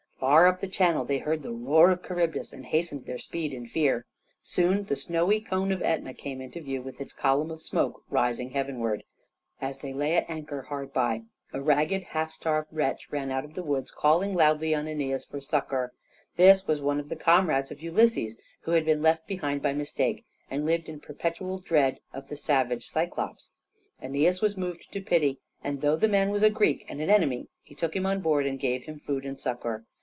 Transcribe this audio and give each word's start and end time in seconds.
Far 0.21 0.45
up 0.45 0.59
the 0.59 0.67
channel 0.67 1.03
they 1.03 1.17
heard 1.17 1.41
the 1.41 1.51
roar 1.51 1.89
of 1.89 2.05
Charybdis 2.05 2.53
and 2.53 2.65
hastened 2.67 3.05
their 3.07 3.17
speed 3.17 3.51
in 3.55 3.65
fear. 3.65 4.05
Soon 4.43 4.83
the 4.83 4.95
snowy 4.95 5.41
cone 5.41 5.71
of 5.71 5.81
Etna 5.81 6.13
came 6.13 6.41
into 6.41 6.61
view 6.61 6.79
with 6.79 7.01
its 7.01 7.11
column 7.11 7.49
of 7.49 7.59
smoke 7.59 8.03
rising 8.07 8.51
heavenward. 8.51 9.03
As 9.59 9.79
they 9.79 9.93
lay 9.93 10.15
at 10.15 10.29
anchor 10.29 10.61
hard 10.63 10.93
by, 10.93 11.23
a 11.53 11.59
ragged, 11.59 12.03
half 12.03 12.29
starved 12.31 12.67
wretch 12.71 13.09
ran 13.11 13.31
out 13.31 13.45
of 13.45 13.55
the 13.55 13.63
woods 13.63 13.89
calling 13.89 14.35
loudly 14.35 14.75
on 14.75 14.85
Æneas 14.85 15.27
for 15.27 15.41
succor. 15.41 15.91
This 16.37 16.67
was 16.67 16.81
one 16.81 16.99
of 16.99 17.09
the 17.09 17.15
comrades 17.15 17.71
of 17.71 17.81
Ulysses, 17.81 18.37
who 18.61 18.71
had 18.73 18.85
been 18.85 19.01
left 19.01 19.25
behind 19.25 19.63
by 19.63 19.73
mistake, 19.73 20.23
and 20.51 20.67
lived 20.67 20.87
in 20.87 20.99
perpetual 20.99 21.57
dread 21.57 21.97
of 22.13 22.27
the 22.27 22.37
savage 22.37 22.87
Cyclôpes. 22.91 23.49
Æneas 24.01 24.39
was 24.39 24.55
moved 24.55 24.91
to 24.93 25.01
pity, 25.01 25.39
and 25.63 25.81
though 25.81 25.95
the 25.97 26.07
man 26.07 26.29
was 26.29 26.43
a 26.43 26.51
Greek 26.51 26.85
and 26.87 27.01
an 27.01 27.09
enemy, 27.09 27.47
he 27.63 27.73
took 27.73 27.95
him 27.95 28.05
on 28.05 28.21
board 28.21 28.45
and 28.45 28.59
gave 28.59 28.83
him 28.83 28.99
food 28.99 29.25
and 29.25 29.39
succor. 29.39 29.83